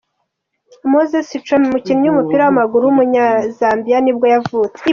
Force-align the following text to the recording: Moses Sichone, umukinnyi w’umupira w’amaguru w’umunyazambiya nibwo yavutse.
Moses 0.91 1.25
Sichone, 1.29 1.63
umukinnyi 1.67 2.05
w’umupira 2.07 2.41
w’amaguru 2.43 2.83
w’umunyazambiya 2.85 3.97
nibwo 4.01 4.25
yavutse. 4.33 4.83